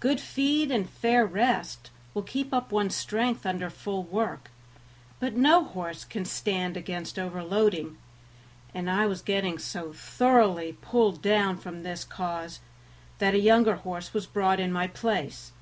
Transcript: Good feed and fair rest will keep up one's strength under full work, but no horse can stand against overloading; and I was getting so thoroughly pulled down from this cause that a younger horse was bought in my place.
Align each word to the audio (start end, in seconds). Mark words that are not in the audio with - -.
Good 0.00 0.20
feed 0.20 0.70
and 0.70 0.86
fair 0.86 1.24
rest 1.24 1.88
will 2.12 2.22
keep 2.24 2.52
up 2.52 2.70
one's 2.72 2.94
strength 2.94 3.46
under 3.46 3.70
full 3.70 4.02
work, 4.02 4.50
but 5.18 5.32
no 5.34 5.64
horse 5.64 6.04
can 6.04 6.26
stand 6.26 6.76
against 6.76 7.18
overloading; 7.18 7.96
and 8.74 8.90
I 8.90 9.06
was 9.06 9.22
getting 9.22 9.56
so 9.58 9.94
thoroughly 9.94 10.76
pulled 10.82 11.22
down 11.22 11.56
from 11.56 11.84
this 11.84 12.04
cause 12.04 12.60
that 13.16 13.32
a 13.32 13.40
younger 13.40 13.76
horse 13.76 14.12
was 14.12 14.26
bought 14.26 14.60
in 14.60 14.72
my 14.72 14.88
place. 14.88 15.52